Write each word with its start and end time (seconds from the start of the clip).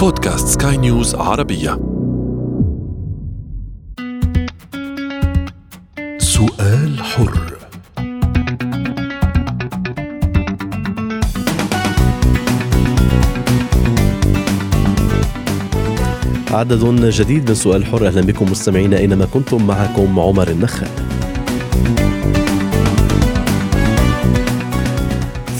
بودكاست 0.00 0.62
سكاي 0.62 0.76
نيوز 0.76 1.14
عربية. 1.14 1.70
سؤال 6.18 7.02
حر. 7.02 7.56
عدد 16.50 16.82
جديد 17.10 17.48
من 17.48 17.54
سؤال 17.54 17.84
حر. 17.84 18.06
أهلا 18.06 18.20
بكم 18.20 18.50
مستمعين 18.50 18.94
أينما 18.94 19.24
كنتم. 19.24 19.66
معكم 19.66 20.20
عمر 20.20 20.48
النخل 20.48 21.09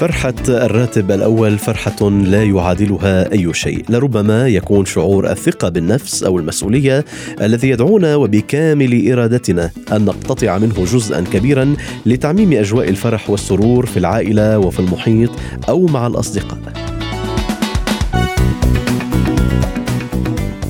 فرحة 0.00 0.34
الراتب 0.48 1.10
الأول 1.10 1.58
فرحة 1.58 2.10
لا 2.10 2.44
يعادلها 2.44 3.32
أي 3.32 3.54
شيء 3.54 3.84
لربما 3.88 4.48
يكون 4.48 4.84
شعور 4.84 5.30
الثقة 5.30 5.68
بالنفس 5.68 6.22
أو 6.22 6.38
المسؤولية 6.38 7.04
الذي 7.40 7.68
يدعونا 7.68 8.16
وبكامل 8.16 9.12
إرادتنا 9.12 9.70
أن 9.92 10.04
نقتطع 10.04 10.58
منه 10.58 10.84
جزءا 10.84 11.24
كبيرا 11.32 11.76
لتعميم 12.06 12.52
أجواء 12.52 12.88
الفرح 12.88 13.30
والسرور 13.30 13.86
في 13.86 13.96
العائلة 13.96 14.58
وفي 14.58 14.80
المحيط 14.80 15.30
أو 15.68 15.86
مع 15.86 16.06
الأصدقاء. 16.06 16.79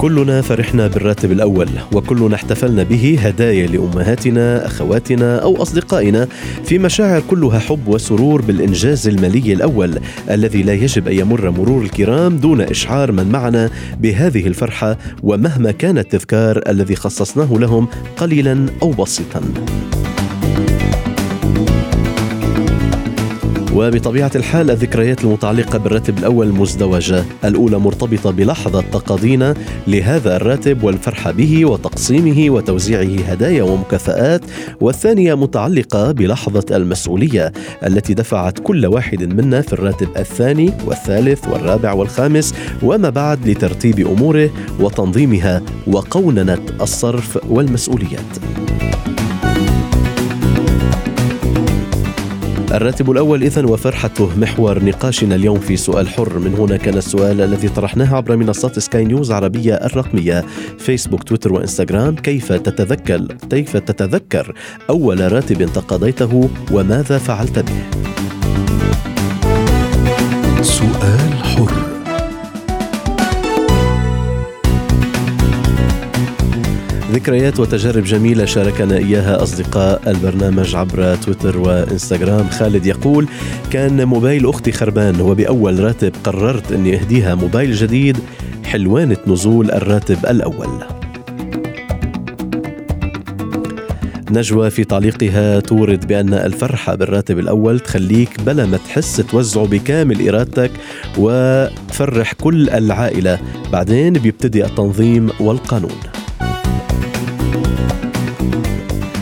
كلنا 0.00 0.42
فرحنا 0.42 0.86
بالراتب 0.86 1.32
الأول 1.32 1.68
وكلنا 1.92 2.34
احتفلنا 2.34 2.82
به 2.82 3.18
هدايا 3.20 3.66
لأمهاتنا 3.66 4.66
أخواتنا 4.66 5.38
أو 5.38 5.62
أصدقائنا 5.62 6.28
في 6.64 6.78
مشاعر 6.78 7.22
كلها 7.30 7.58
حب 7.58 7.88
وسرور 7.88 8.42
بالإنجاز 8.42 9.08
المالي 9.08 9.52
الأول 9.52 9.98
الذي 10.30 10.62
لا 10.62 10.72
يجب 10.72 11.08
أن 11.08 11.18
يمر 11.18 11.50
مرور 11.50 11.82
الكرام 11.82 12.36
دون 12.36 12.60
إشعار 12.60 13.12
من 13.12 13.26
معنا 13.32 13.70
بهذه 14.00 14.46
الفرحة 14.46 14.96
ومهما 15.22 15.70
كان 15.70 15.98
التذكار 15.98 16.62
الذي 16.68 16.96
خصصناه 16.96 17.58
لهم 17.58 17.88
قليلا 18.16 18.66
أو 18.82 18.90
بسيطا. 18.90 19.42
وبطبيعة 23.74 24.30
الحال 24.34 24.70
الذكريات 24.70 25.24
المتعلقة 25.24 25.78
بالراتب 25.78 26.18
الأول 26.18 26.48
مزدوجة. 26.48 27.24
الأولى 27.44 27.78
مرتبطة 27.78 28.30
بلحظة 28.30 28.80
تقاضينا 28.80 29.54
لهذا 29.86 30.36
الراتب 30.36 30.82
والفرحة 30.84 31.30
به 31.30 31.64
وتقسيمه 31.64 32.54
وتوزيعه 32.54 33.24
هدايا 33.30 33.62
ومكافآت. 33.62 34.44
والثانية 34.80 35.34
متعلقة 35.34 36.12
بلحظة 36.12 36.76
المسؤولية 36.76 37.52
التي 37.86 38.14
دفعت 38.14 38.58
كل 38.58 38.86
واحد 38.86 39.34
منا 39.34 39.60
في 39.60 39.72
الراتب 39.72 40.08
الثاني 40.16 40.72
والثالث 40.86 41.48
والرابع 41.48 41.92
والخامس 41.92 42.54
وما 42.82 43.10
بعد 43.10 43.48
لترتيب 43.48 44.06
أموره 44.06 44.50
وتنظيمها 44.80 45.62
وقوننة 45.86 46.62
الصرف 46.80 47.38
والمسؤوليات. 47.48 48.49
الراتب 52.72 53.10
الأول 53.10 53.42
إذن 53.42 53.64
وفرحته 53.64 54.38
محور 54.38 54.84
نقاشنا 54.84 55.34
اليوم 55.34 55.60
في 55.60 55.76
سؤال 55.76 56.08
حر. 56.08 56.38
من 56.38 56.54
هنا 56.54 56.76
كان 56.76 56.96
السؤال 56.96 57.40
الذي 57.40 57.68
طرحناه 57.68 58.16
عبر 58.16 58.36
منصات 58.36 58.78
سكاي 58.78 59.04
نيوز 59.04 59.32
عربية 59.32 59.74
الرقمية. 59.74 60.44
فيسبوك 60.78 61.22
تويتر 61.22 61.52
وإنستغرام 61.52 62.14
كيف 62.14 62.52
تتذكر؟ 62.52 63.26
كيف 63.50 63.76
تتذكر 63.76 64.54
أول 64.90 65.32
راتب 65.32 65.64
تقاضيته 65.72 66.50
وماذا 66.72 67.18
فعلت 67.18 67.58
به؟ 67.58 67.82
سؤال 70.62 71.32
حر 71.42 71.49
ذكريات 77.10 77.60
وتجارب 77.60 78.04
جميلة 78.04 78.44
شاركنا 78.44 78.96
إياها 78.96 79.42
أصدقاء 79.42 80.10
البرنامج 80.10 80.76
عبر 80.76 81.14
تويتر 81.14 81.58
وإنستغرام. 81.58 82.48
خالد 82.48 82.86
يقول 82.86 83.26
كان 83.70 84.04
موبايل 84.04 84.48
أختي 84.48 84.72
خربان 84.72 85.20
وبأول 85.20 85.80
راتب 85.80 86.12
قررت 86.24 86.72
أني 86.72 86.96
أهديها 86.96 87.34
موبايل 87.34 87.72
جديد 87.72 88.18
حلوانة 88.64 89.16
نزول 89.26 89.70
الراتب 89.70 90.18
الأول. 90.26 90.68
نجوى 94.30 94.70
في 94.70 94.84
تعليقها 94.84 95.60
تورد 95.60 96.06
بأن 96.06 96.34
الفرحة 96.34 96.94
بالراتب 96.94 97.38
الأول 97.38 97.80
تخليك 97.80 98.40
بلا 98.40 98.66
ما 98.66 98.76
تحس 98.76 99.16
توزعه 99.16 99.66
بكامل 99.66 100.28
إرادتك 100.28 100.70
وفرح 101.18 102.32
كل 102.32 102.70
العائلة. 102.70 103.38
بعدين 103.72 104.12
بيبتدي 104.12 104.64
التنظيم 104.64 105.30
والقانون. 105.40 106.19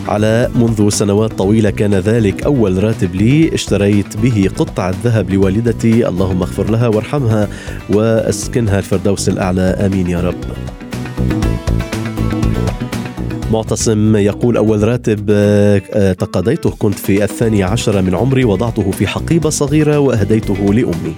على 0.08 0.50
منذ 0.54 0.88
سنوات 0.88 1.32
طويلة 1.32 1.70
كان 1.70 1.94
ذلك 1.94 2.42
أول 2.42 2.84
راتب 2.84 3.14
لي 3.14 3.54
اشتريت 3.54 4.16
به 4.16 4.50
قطعة 4.56 4.94
ذهب 5.04 5.30
لوالدتي. 5.30 6.08
اللهم 6.08 6.42
اغفر 6.42 6.70
لها 6.70 6.88
وارحمها 6.88 7.48
واسكنها 7.90 8.78
الفردوس 8.78 9.28
الأعلى. 9.28 9.60
آمين 9.60 10.10
يا 10.10 10.20
رب. 10.20 10.44
معتصم 13.52 14.16
يقول 14.16 14.56
أول 14.56 14.82
راتب 14.82 15.26
آه، 15.30 16.12
تقاضيته 16.12 16.70
كنت 16.78 16.98
في 16.98 17.24
الثانية 17.24 17.64
عشرة 17.64 18.00
من 18.00 18.14
عمري 18.14 18.44
وضعته 18.44 18.90
في 18.90 19.06
حقيبة 19.06 19.50
صغيرة 19.50 19.98
وأهديته 19.98 20.74
لأمي. 20.74 21.14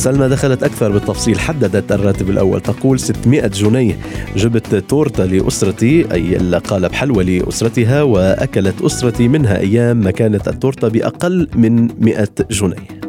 سلمى 0.00 0.28
دخلت 0.28 0.62
أكثر 0.62 0.92
بالتفصيل. 0.92 1.40
حددت 1.40 1.92
الراتب 1.92 2.30
الأول. 2.30 2.60
تقول 2.60 3.00
600 3.00 3.46
جنيه 3.46 3.98
جبت 4.36 4.74
تورتة 4.74 5.24
لأسرتي 5.24 6.12
أي 6.12 6.36
قالب 6.58 6.92
حلوى 6.92 7.24
لأسرتها 7.24 8.02
وأكلت 8.02 8.82
أسرتي 8.82 9.28
منها 9.28 9.58
أيام 9.58 9.96
ما 9.96 10.10
كانت 10.10 10.48
التورتة 10.48 10.88
بأقل 10.88 11.48
من 11.54 11.88
100 12.00 12.28
جنيه. 12.50 13.00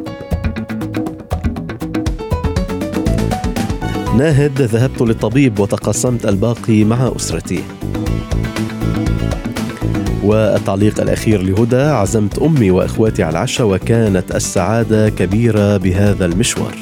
ناهد 4.18 4.62
ذهبت 4.62 5.02
للطبيب 5.02 5.58
وتقاسمت 5.58 6.26
الباقي 6.26 6.84
مع 6.84 7.12
أسرتي. 7.16 7.62
والتعليق 10.22 11.00
الأخير 11.00 11.42
لهدى 11.42 11.82
عزمت 11.82 12.38
أمي 12.38 12.70
وإخواتي 12.70 13.22
على 13.22 13.32
العشاء 13.32 13.66
وكانت 13.66 14.34
السعادة 14.34 15.08
كبيرة 15.08 15.76
بهذا 15.76 16.24
المشوار. 16.24 16.74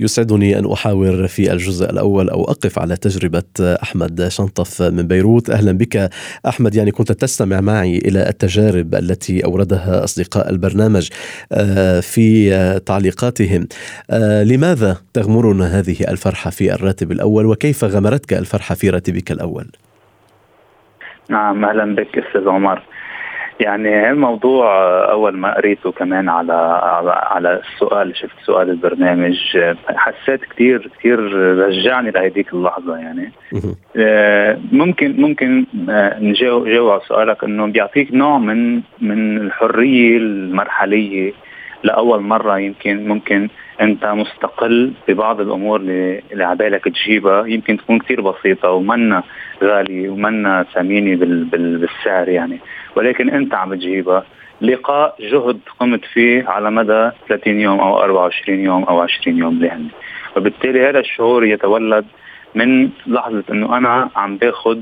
يسعدني 0.00 0.58
أن 0.58 0.72
أحاور 0.72 1.26
في 1.26 1.52
الجزء 1.52 1.90
الأول 1.90 2.30
أو 2.30 2.44
أقف 2.44 2.78
على 2.78 2.96
تجربة 2.96 3.42
أحمد 3.82 4.28
شنطف 4.28 4.82
من 4.82 5.02
بيروت. 5.02 5.50
أهلا 5.50 5.72
بك 5.72 6.10
أحمد. 6.46 6.74
يعني 6.74 6.90
كنت 6.90 7.12
تستمع 7.12 7.60
معي 7.60 7.98
إلى 7.98 8.28
التجارب 8.28 8.94
التي 8.94 9.44
أوردها 9.44 10.04
أصدقاء 10.04 10.50
البرنامج 10.50 11.08
آه، 11.52 12.00
في 12.00 12.50
تعليقاتهم. 12.86 13.68
آه، 14.10 14.42
لماذا 14.42 14.96
تغمرنا 15.12 15.78
هذه 15.78 15.96
الفرحة 16.08 16.50
في 16.50 16.74
الراتب 16.74 17.12
الأول؟ 17.12 17.46
وكيف 17.46 17.84
غمرتك 17.84 18.32
الفرحة 18.32 18.74
في 18.74 18.90
راتبك 18.90 19.32
الأول؟ 19.32 19.66
نعم 21.30 21.64
أهلا 21.64 21.94
بك 21.94 22.18
أستاذ 22.18 22.48
عمر. 22.48 22.82
يعني 23.60 24.10
الموضوع 24.10 24.66
أول 25.10 25.36
ما 25.36 25.54
قريته 25.54 25.92
كمان 25.92 26.28
على 26.28 26.52
على 27.06 27.60
السؤال 27.72 28.16
شفت 28.16 28.36
سؤال 28.46 28.70
البرنامج 28.70 29.36
حسيت 29.88 30.40
كثير 30.44 30.90
كثير 30.98 31.18
رجعني 31.58 32.10
لهديك 32.10 32.52
اللحظة 32.52 32.96
يعني. 32.96 33.32
آه، 33.96 34.58
ممكن 34.72 35.20
ممكن 35.20 35.66
آه، 35.90 36.18
نجاوب 36.20 36.90
على 36.90 37.00
سؤالك 37.08 37.44
إنه 37.44 37.66
بيعطيك 37.66 38.14
نوع 38.14 38.38
من 38.38 38.80
من 39.00 39.36
الحرية 39.38 40.16
المرحلية. 40.16 41.32
لأول 41.86 42.20
مرة 42.20 42.58
يمكن 42.58 43.08
ممكن 43.08 43.48
أنت 43.80 44.04
مستقل 44.06 44.92
ببعض 45.08 45.40
الأمور 45.40 45.80
اللي, 45.80 46.44
عبالك 46.44 46.84
تجيبها 46.84 47.46
يمكن 47.46 47.76
تكون 47.76 47.98
كثير 47.98 48.20
بسيطة 48.20 48.70
ومنا 48.70 49.22
غاليه 49.62 50.08
ومنا 50.08 50.66
ثمينه 50.74 51.16
بالسعر 51.50 52.28
يعني. 52.28 52.58
ولكن 52.96 53.30
أنت 53.30 53.54
عم 53.54 53.74
تجيبها 53.74 54.24
لقاء 54.60 55.16
جهد 55.20 55.60
قمت 55.80 56.04
فيه 56.04 56.48
على 56.48 56.70
مدى 56.70 57.10
30 57.28 57.60
يوم 57.60 57.80
أو 57.80 57.98
24 57.98 58.58
يوم 58.58 58.84
أو 58.84 59.00
20 59.00 59.38
يوم 59.38 59.58
لهن 59.58 59.88
وبالتالي 60.36 60.88
هذا 60.88 60.98
الشعور 60.98 61.44
يتولد 61.44 62.04
من 62.54 62.90
لحظة 63.06 63.44
إنه 63.50 63.76
أنا 63.76 64.10
عم 64.16 64.36
باخذ 64.36 64.78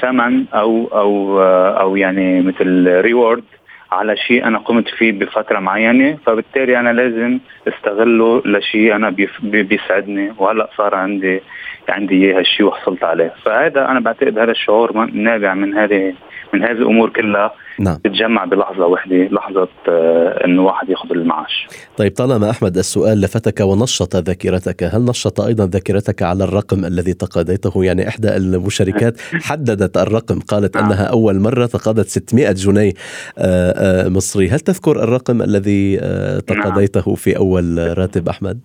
ثمن 0.00 0.44
أو 0.54 0.88
أو 0.92 1.40
أو 1.80 1.96
يعني 1.96 2.42
مثل 2.42 3.00
ريورد 3.00 3.44
على 3.92 4.16
شيء 4.16 4.46
أنا 4.46 4.58
قمت 4.58 4.88
فيه 4.88 5.12
بفترة 5.12 5.58
معينة 5.58 6.18
فبالتالي 6.26 6.78
أنا 6.80 6.92
لازم 6.92 7.38
استغله 7.68 8.42
لشيء 8.44 8.96
أنا 8.96 9.14
بيسعدني 9.42 10.32
وهلأ 10.38 10.70
صار 10.76 10.94
عندي 10.94 11.40
عندي 11.88 12.14
اياه 12.14 12.38
هالشيء 12.38 12.66
وحصلت 12.66 13.04
عليه. 13.04 13.32
فهذا 13.44 13.88
أنا 13.88 14.00
بعتقد 14.00 14.38
هذا 14.38 14.50
الشعور 14.50 14.92
نابع 15.12 15.54
من 15.54 15.74
هذه 15.74 16.14
من 16.54 16.62
هذه 16.62 16.70
الأمور 16.70 17.10
كلها 17.10 17.52
نعم. 17.78 17.96
تتجمع 17.96 18.44
بلحظة 18.44 18.86
واحدة 18.86 19.16
لحظة 19.16 19.68
آه 19.88 20.44
إنه 20.44 20.62
واحد 20.62 20.88
يأخذ 20.88 21.10
المعاش 21.10 21.66
طيب 21.96 22.12
طالما 22.12 22.50
أحمد 22.50 22.76
السؤال 22.76 23.20
لفتك 23.20 23.60
ونشط 23.60 24.16
ذاكرتك 24.16 24.82
هل 24.82 25.04
نشط 25.04 25.40
أيضا 25.40 25.66
ذاكرتك 25.66 26.22
على 26.22 26.44
الرقم 26.44 26.84
الذي 26.84 27.14
تقاضيته 27.14 27.84
يعني 27.84 28.08
إحدى 28.08 28.36
المشاركات 28.36 29.20
حددت 29.48 29.96
الرقم 29.96 30.40
قالت 30.40 30.76
نعم. 30.76 30.84
أنها 30.84 31.04
أول 31.04 31.40
مرة 31.40 31.66
تقاضت 31.66 32.06
600 32.06 32.52
جنيه 32.52 32.92
آه 33.38 33.72
آه 33.76 34.08
مصري 34.08 34.48
هل 34.48 34.60
تذكر 34.60 35.02
الرقم 35.02 35.42
الذي 35.42 35.98
آه 36.02 36.38
تقاضيته 36.38 37.02
نعم. 37.06 37.16
في 37.16 37.36
أول 37.36 37.94
راتب 37.98 38.28
أحمد 38.28 38.60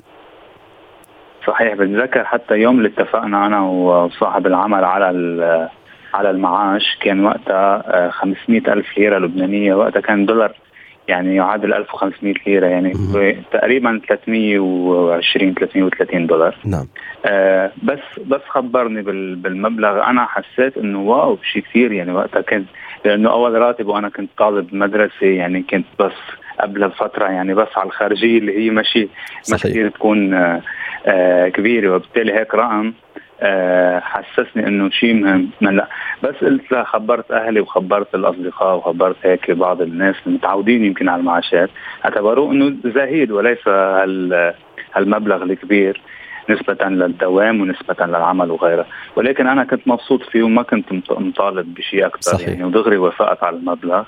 صحيح 1.48 1.74
بتذكر 1.74 2.24
حتى 2.24 2.54
يوم 2.54 2.78
اللي 2.78 2.90
اتفقنا 2.90 3.46
أنا 3.46 3.62
وصاحب 3.62 4.48
العمل 4.48 4.84
على 4.84 5.10
على 6.14 6.30
المعاش 6.30 6.98
كان 7.02 7.26
وقتها 7.26 8.10
500 8.10 8.62
آه، 8.68 8.74
ألف 8.74 8.98
ليرة 8.98 9.20
لبنانية 9.20 9.74
وقتها 9.74 10.00
كان 10.00 10.26
دولار 10.26 10.54
يعني 11.08 11.36
يعادل 11.36 11.74
1500 11.74 12.34
ليرة 12.48 12.68
يعني 12.68 12.94
تقريبا 13.52 14.02
320 14.08 15.54
330 15.54 16.28
دولار. 16.28 16.56
نعم. 16.66 16.88
آه 17.26 17.72
بس 17.84 18.00
بس 18.28 18.42
خبرني 18.48 19.02
بالمبلغ. 19.36 20.10
أنا 20.10 20.26
حسيت 20.26 20.78
إنه 20.78 21.02
واو 21.02 21.38
شيء 21.54 21.62
كثير 21.62 21.92
يعني 21.92 22.12
وقتها 22.12 22.42
كنت 22.42 22.68
لأنه 23.06 23.32
أول 23.32 23.54
راتب 23.54 23.88
وأنا 23.88 24.10
كنت 24.10 24.30
طالب 24.38 24.76
مدرسة 24.76 25.28
يعني 25.28 25.64
كنت 25.64 25.86
بس 26.00 26.12
قبل 26.60 26.84
الفترة 26.84 27.26
يعني 27.26 27.54
بس 27.54 27.68
على 27.76 27.88
الخارجية 27.88 28.38
اللي 28.38 28.58
هي 28.58 28.70
ماشي 28.70 29.08
ما 29.52 29.58
كثير 29.58 29.90
تكون 29.90 30.34
آه 30.34 30.62
آه 31.06 31.50
كبيرة 31.50 31.96
وبالتالي 31.96 32.34
هيك 32.34 32.56
رقم. 32.56 32.94
حسسني 34.02 34.68
إنه 34.68 34.90
شيء 34.90 35.14
مهم. 35.14 35.50
لا. 35.62 35.88
بس 36.24 36.36
قلت 36.36 36.72
لا 36.72 36.84
خبرت 36.84 37.32
أهلي 37.32 37.60
وخبرت 37.60 38.16
الأصدقاء 38.16 38.78
وخبرت 38.78 39.16
هيك 39.24 39.52
بعض 39.52 39.82
الناس 39.82 40.16
المتعودين 40.28 40.86
يمكن 40.86 41.10
على 41.10 41.20
المعاشات. 41.20 41.70
اعتبروه 42.06 42.52
إنه 42.52 42.76
زهيد 42.96 43.32
وليس 43.32 43.68
هال 43.68 44.54
هالمبلغ 44.96 45.44
الكبير 45.44 46.02
نسبة 46.50 46.86
للدوام 46.90 47.62
ونسبة 47.62 48.06
للعمل 48.06 48.52
وغيرها 48.52 48.86
ولكن 49.16 49.48
أنا 49.48 49.64
كنت 49.64 49.88
مبسوط 49.88 50.22
فيه 50.24 50.44
وما 50.44 50.64
كنت 50.64 50.94
مطالب 51.12 51.74
بشيء 51.74 52.06
أكثر 52.06 52.38
صحيح. 52.38 52.48
يعني 52.50 52.64
ودغري 52.64 52.98
وافقت 52.98 53.44
على 53.44 53.56
المبلغ. 53.56 54.04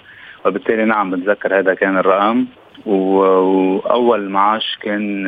وبالتالي 0.46 0.86
نعم 0.86 1.12
بتذكر 1.12 1.60
هذا 1.60 1.74
كان 1.74 1.98
الرقم. 1.98 2.46
وأول 2.86 4.30
معاش 4.30 4.78
كان 4.82 5.28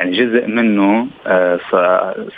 يعني 0.00 0.16
جزء 0.16 0.46
منه 0.46 1.06
آه، 1.26 1.58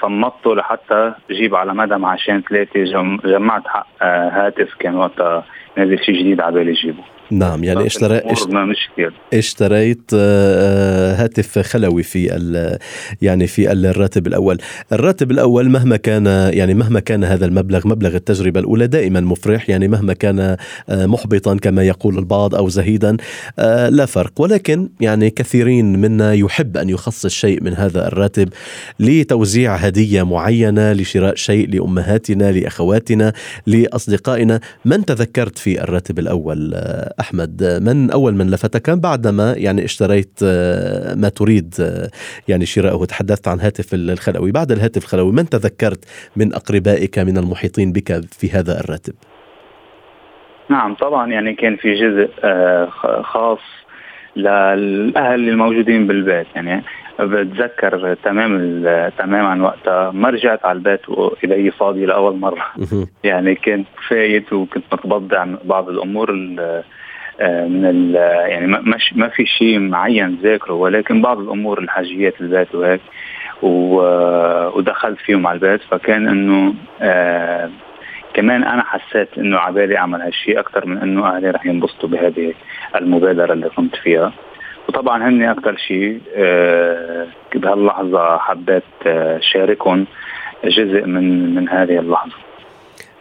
صمته 0.01 0.55
لحتى 0.55 1.13
جيب 1.31 1.55
على 1.55 1.75
مدى 1.75 1.97
معاشين 1.97 2.43
ثلاثة 2.43 2.85
جمعت 3.25 3.69
حق 3.69 3.87
آه، 4.03 4.29
هاتف 4.29 4.75
كان 4.75 4.95
وقتها. 4.95 5.45
نازل 5.79 5.99
شيء 5.99 6.21
جديد 6.21 6.41
على 6.41 6.55
بالي 6.55 6.73
جيبه 6.73 7.17
نعم 7.31 7.65
يعني 7.65 7.87
اشتري 7.87 8.23
مش 8.27 8.79
كثير 8.93 9.13
اشتريت 9.35 10.11
آه، 10.15 11.15
هاتف 11.15 11.59
خلوي 11.59 12.03
في 12.03 12.27
يعني 13.23 13.47
في 13.47 13.73
الراتب 13.73 14.27
الأول. 14.27 14.59
الراتب 14.93 15.31
الأول 15.31 15.71
مهما 15.71 15.97
كان 15.97 16.51
يعني 16.53 16.75
مهما 16.75 17.01
كان 17.01 17.25
هذا 17.25 17.47
المبلغ 17.47 17.89
مبلغ 17.89 18.17
التجربة 18.17 18.61
الأولى 18.61 18.87
دائما 18.87 19.21
مفرح 19.21 19.71
يعني 19.71 19.89
مهما 19.89 20.13
كان 20.13 20.57
آه، 20.89 21.07
محبطا 21.07 21.57
كما 21.57 21.83
يقول 21.83 22.19
البعض 22.19 22.55
أو 22.55 22.69
زهيدا 22.69 23.17
آه، 23.59 23.89
لا 23.89 24.07
فرق. 24.07 24.41
ولكن 24.41 24.89
يعني 25.01 25.31
كثيرين 25.31 26.01
منا 26.01 26.35
يحب 26.35 26.77
أن 26.77 26.89
يخصص 26.89 27.35
شيء 27.35 27.63
من 27.63 27.75
هذا 27.75 28.09
الراتب 28.09 28.49
لتوزيع 29.01 29.75
هدية 29.75 30.23
معينة 30.23 30.93
لشراء 30.93 31.35
شيء 31.35 31.69
لأمهاتنا 31.69 32.53
لأخواتنا 32.53 33.33
لأصدقائنا. 33.67 34.61
من 34.85 35.05
تذكرت 35.05 35.59
في 35.67 35.83
الراتب 35.85 36.19
الأول 36.19 36.75
أحمد. 37.21 37.81
من 37.83 38.11
أول 38.11 38.35
من 38.35 38.51
لفتك؟ 38.51 38.91
بعدما 38.91 39.55
يعني 39.57 39.85
اشتريت 39.85 40.39
آه، 40.45 41.15
ما 41.15 41.29
تريد 41.29 41.75
آه، 41.81 42.09
يعني 42.49 42.67
شراءه 42.67 43.05
تحدثت 43.05 43.49
عن 43.49 43.61
هاتف 43.61 43.95
الخلوي. 43.95 44.53
بعد 44.53 44.73
الهاتف 44.73 45.05
الخلوي 45.05 45.33
من 45.33 45.49
تذكرت 45.49 46.05
من 46.37 46.55
أقربائك 46.55 47.19
من 47.19 47.37
المحيطين 47.39 47.93
بك 47.93 48.21
في 48.39 48.51
هذا 48.51 48.81
الراتب؟ 48.81 49.15
نعم 50.71 50.95
طبعا. 50.95 51.33
يعني 51.33 51.55
كان 51.55 51.77
في 51.77 51.95
جزء 51.95 52.31
آه، 52.45 52.87
خاص 53.23 53.65
للأهل 54.37 55.49
الموجودين 55.49 56.07
بالبيت. 56.07 56.47
يعني 56.55 56.83
بتذكر 57.21 58.15
تمام 58.15 58.83
تماما 59.19 59.65
وقتها 59.65 60.11
ما 60.11 60.31
رجعت 60.31 60.65
على 60.65 60.77
البيت 60.77 61.09
وايدي 61.09 61.71
فاضيه 61.71 62.07
لأول 62.07 62.37
مرة. 62.37 62.67
يعني 63.25 63.55
كنت 63.55 63.87
فايت 64.09 64.53
وكنت 64.53 64.85
متبضع 64.93 65.45
من 65.45 65.57
بعض 65.65 65.89
الأمور 65.89 66.31
آه، 67.41 67.67
من 67.67 68.15
يعني 68.49 68.67
مش 68.67 69.13
ما 69.17 69.29
في 69.29 69.47
شيء 69.47 69.79
معين 69.79 70.39
ذاكره 70.43 70.75
ولكن 70.75 71.23
بعض 71.23 71.39
الأمور 71.39 71.79
الحاجيات 71.79 72.41
البيت 72.41 72.75
وهيك. 72.75 73.01
ودخلت 74.77 75.19
فيهم 75.19 75.47
على 75.47 75.55
البيت 75.55 75.81
فكان 75.91 76.29
إنه 76.29 76.75
آه 77.01 77.71
كمان 78.35 78.65
أنا 78.65 78.85
حسيت 78.85 79.39
إنه 79.39 79.59
عبالي 79.59 79.99
أعمل 79.99 80.21
هالشيء 80.23 80.61
أكثر 80.61 80.87
من 80.87 80.99
إنه 80.99 81.37
أهلي 81.37 81.51
رح 81.51 81.67
ينبسطوا 81.67 82.09
بهذه 82.09 82.55
المبادرة 82.97 83.53
اللي 83.53 83.67
قمت 83.67 83.97
فيها. 83.97 84.33
وطبعا 84.97 85.29
هن 85.29 85.43
أكثر 85.43 85.77
شيء 85.77 86.21
آه 86.37 87.27
بهاللحظة 87.55 88.39
حبيت 88.39 88.83
آه 89.07 89.39
شاركهم 89.41 90.07
جزء 90.65 91.07
من 91.07 91.55
من 91.55 91.69
هذه 91.69 91.99
اللحظة. 91.99 92.46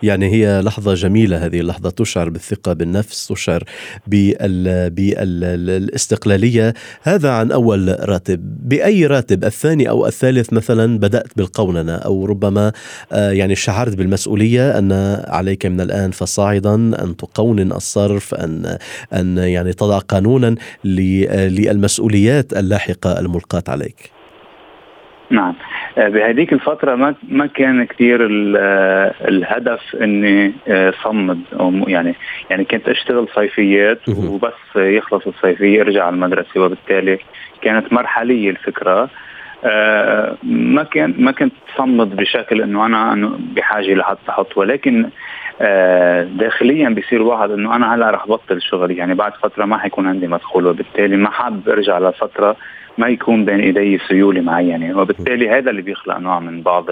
يعني 0.04 0.32
هي 0.32 0.62
لحظة 0.62 0.94
جميلة 0.94 1.46
هذه 1.46 1.60
اللحظة 1.60 1.90
تشعر 1.90 2.30
بالثقة 2.30 2.74
بالنفس 2.74 3.28
تشعر 3.28 3.64
بال... 4.08 4.90
بالاستقلالية 4.90 6.74
هذا 7.04 7.32
عن 7.32 7.52
أول 7.52 7.96
راتب. 8.10 8.40
بأي 8.70 9.06
راتب؟ 9.06 9.44
الثاني 9.44 9.90
أو 9.90 10.08
الثالث 10.08 10.54
مثلا 10.54 11.00
بدأت 11.00 11.38
بالقوننة 11.38 11.96
أو 11.96 12.26
ربما 12.26 12.72
آه، 13.12 13.32
يعني 13.32 13.56
شعرت 13.56 13.96
بالمسؤولية 13.96 14.78
أن 14.78 15.24
عليك 15.28 15.66
من 15.66 15.82
الآن 15.82 16.12
فصاعدا 16.12 16.76
أن 16.76 17.16
تقونن 17.18 17.72
الصرف 17.72 18.34
أن 18.34 18.78
أن 19.14 19.38
يعني 19.38 19.74
تضع 19.74 19.98
قانونا 20.00 20.56
للمسؤوليات 20.84 22.54
اللاحقة 22.54 23.20
الملقاة 23.20 23.64
عليك. 23.68 24.12
نعم. 25.32 25.56
بهذيك 25.98 26.54
الفترة 26.54 26.96
ما 26.96 27.16
ما 27.30 27.46
كان 27.46 27.84
كثير 27.84 28.28
آه، 28.58 29.14
الهدف 29.28 29.96
إني 29.96 30.54
آه، 30.68 30.94
صمد. 31.04 31.40
أو 31.60 31.72
يعني 31.88 32.16
يعني 32.50 32.66
كنت 32.66 32.90
أشتغل 32.90 33.28
صيفيات 33.36 34.10
وبس 34.10 34.54
يخلص 34.76 35.28
الصيفية 35.28 35.82
ارجع 35.82 36.06
على 36.06 36.14
المدرسة. 36.14 36.62
وبالتالي 36.62 37.20
كانت 37.62 37.94
مرحلية 37.94 38.50
الفكرة. 38.50 39.10
ما 40.44 40.84
كان 40.84 41.14
ما 41.18 41.32
كنت 41.32 41.54
صمد 41.78 42.16
بشكل 42.16 42.62
إنه 42.62 42.86
أنا 42.86 43.14
إنه 43.14 43.40
بحاجة 43.56 43.94
لحتى 43.94 44.30
أحط 44.30 44.58
ولكن 44.58 45.10
داخليا 46.40 46.90
بيصير 46.90 47.22
واحد 47.22 47.52
إنه 47.52 47.76
أنا 47.76 47.96
هلأ 47.96 48.10
رح 48.10 48.28
بطل 48.28 48.62
شغل 48.62 48.92
يعني 48.92 49.14
بعد 49.14 49.34
فترة 49.34 49.66
ما 49.66 49.78
حيكون 49.78 50.08
عندي 50.08 50.28
مدخول. 50.28 50.68
وبالتالي 50.68 51.18
ما 51.18 51.30
حاب 51.30 51.70
أرجع 51.70 52.00
لفترة 52.00 52.56
ما 52.98 53.08
يكون 53.08 53.46
بين 53.46 53.60
إيدي 53.60 54.00
سيولة 54.08 54.42
معينة. 54.42 55.00
وبالتالي 55.00 55.50
هذا 55.50 55.70
اللي 55.70 55.82
بيخلق 55.82 56.18
نوع 56.18 56.40
من 56.40 56.62
بعض 56.62 56.86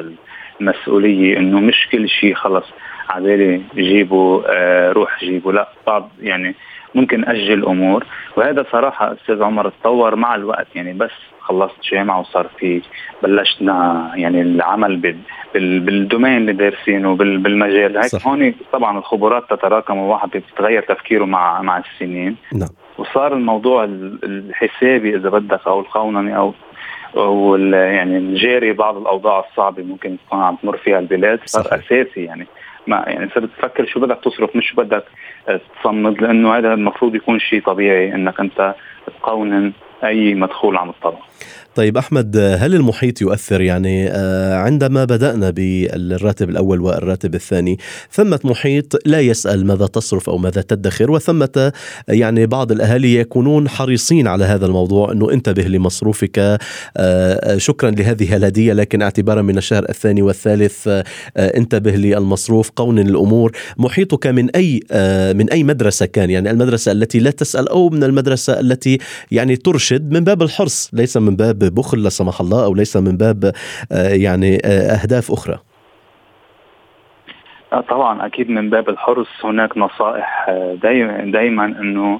المسؤولية 0.62 1.38
إنه 1.38 1.60
مش 1.60 1.88
كل 1.92 2.10
شيء 2.10 2.34
خلص 2.34 2.66
عبالي 3.10 3.62
جيبه 3.76 4.44
آه 4.48 4.92
روح 4.92 5.20
جيبه. 5.20 5.54
لا 5.54 5.70
بعض 5.88 6.10
يعني 6.22 6.56
ممكن 6.96 7.26
أجل 7.26 7.66
أمور. 7.66 8.06
وهذا 8.38 8.66
صراحة 8.72 9.14
أستاذ 9.14 9.44
عمر 9.44 9.70
تطور 9.70 10.16
مع 10.16 10.36
الوقت. 10.36 10.68
يعني 10.76 10.94
بس 10.94 11.12
خلصت 11.40 11.76
جامعة 11.92 12.20
وصار 12.20 12.48
في 12.60 12.82
بلشنا 13.24 14.12
يعني 14.16 14.42
العمل 14.42 15.18
بالدومين 15.56 16.38
اللي 16.38 16.54
دارسينه 16.54 17.16
بالمجال. 17.16 17.98
هيك 17.98 18.16
هون 18.28 18.54
طبعا 18.72 18.98
الخبرات 18.98 19.50
تتراكم 19.50 19.98
وواحد 19.98 20.30
بيتغير 20.30 20.82
تفكيره 20.82 21.26
مع 21.26 21.62
مع 21.62 21.78
السنين. 21.78 22.36
نعم. 22.54 22.70
وصار 22.98 23.34
الموضوع 23.34 23.84
الحسابي 24.24 25.16
إذا 25.16 25.30
بدك 25.30 25.68
أو 25.68 25.80
القونني 25.80 26.38
أو 26.38 26.54
أو 27.18 27.56
يعني 27.74 28.18
الجاري 28.18 28.74
بعض 28.74 28.98
الأوضاع 28.98 29.46
الصعبة 29.50 29.84
ممكن 29.84 30.18
تكون 30.28 30.40
عم 30.40 30.56
تمر 30.56 30.78
فيها 30.78 31.00
البلاد 31.00 31.40
صار 31.46 31.66
أساسي 31.66 32.24
يعني. 32.24 32.48
ما 32.88 33.04
يعني 33.08 33.30
صرت 33.36 33.50
تفكر 33.58 33.86
شو 33.86 34.00
بدك 34.00 34.20
تصرف 34.24 34.56
مش 34.56 34.70
شو 34.70 34.76
بدك 34.76 35.04
تصمد 35.82 36.22
لأنه 36.22 36.58
هذا 36.58 36.74
المفروض 36.74 37.16
يكون 37.16 37.40
شيء 37.40 37.62
طبيعي 37.62 38.16
إنك 38.16 38.40
أنت 38.40 38.76
تقونن 39.20 39.74
أي 40.04 40.34
مدخول 40.34 40.78
عم 40.78 40.92
تطلع. 40.92 41.20
طيب 41.76 41.98
أحمد 41.98 42.38
هل 42.38 42.76
المحيط 42.76 43.22
يؤثر؟ 43.22 43.62
يعني 43.62 44.10
آه، 44.10 44.56
عندما 44.56 45.06
بدأنا 45.06 45.50
بالراتب 45.50 46.50
الأول 46.50 46.82
والراتب 46.82 47.36
الثاني 47.36 47.78
ثمة 48.12 48.40
محيط 48.44 48.94
لا 49.06 49.20
يسأل 49.20 49.66
ماذا 49.66 49.88
تصرف 49.88 50.30
أو 50.30 50.38
ماذا 50.38 50.62
تدخر 50.62 51.12
وثمة 51.12 51.72
يعني 52.08 52.46
بعض 52.46 52.72
الأهالي 52.72 53.16
يكونون 53.16 53.70
حريصين 53.70 54.28
على 54.28 54.46
هذا 54.46 54.66
الموضوع 54.66 55.12
إنه 55.12 55.32
انتبه 55.32 55.64
لمصروفك 55.64 56.40
آه، 56.40 56.60
آه، 56.98 57.58
شكرا 57.58 57.92
لهذه 57.92 58.36
الهدية 58.36 58.74
لكن 58.74 59.02
اعتبارا 59.02 59.42
من 59.42 59.58
الشهر 59.58 59.90
الثاني 59.90 60.22
والثالث 60.22 60.90
انتبه 61.38 61.92
للمصروف 61.92 62.72
قون 62.76 63.00
الأمور 63.00 63.52
محيطك 63.78 64.28
من 64.28 64.50
أي 64.50 64.80
من 65.34 65.50
أي 65.50 65.64
مدرسة 65.64 66.06
كان؟ 66.06 66.30
يعني 66.30 66.52
المدرسة 66.52 66.92
التي 66.92 67.20
لا 67.20 67.32
تسأل 67.32 67.70
أو 67.70 67.90
من 67.90 68.04
المدرسة 68.04 68.60
التي 68.60 68.98
يعني 69.32 69.56
ترشد 69.56 70.12
من 70.12 70.24
باب 70.24 70.42
الحرص 70.42 70.90
ليس 70.94 71.18
من 71.18 71.36
باب 71.36 71.63
بخل 71.70 72.04
لا 72.04 72.10
سمح 72.10 72.42
الله 72.42 72.66
أو 72.66 72.74
ليس 72.74 72.98
من 72.98 73.18
باب 73.18 73.52
آه، 73.92 74.10
يعني 74.10 74.62
آه، 74.66 74.94
أهداف 74.94 75.32
أخرى. 75.32 75.60
آه، 77.74 77.82
طبعا 77.82 78.26
أكيد 78.26 78.50
من 78.50 78.70
باب 78.70 78.90
الحرص 78.90 79.28
هناك 79.44 79.78
نصائح 79.78 80.50
دائما 80.82 81.32
دائما 81.32 81.66
إنه 81.66 82.20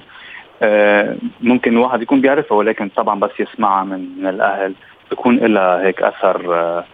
ممكن 1.40 1.72
الواحد 1.72 2.02
يكون 2.02 2.20
بيعرفها 2.20 2.56
ولكن 2.56 2.88
طبعا 2.88 3.20
بس 3.20 3.30
يسمعها 3.38 3.84
من 3.84 4.18
من 4.18 4.26
الأهل. 4.26 4.74
بيكون 5.10 5.36
لها 5.36 5.82
هيك 5.86 6.02
أثر 6.02 6.84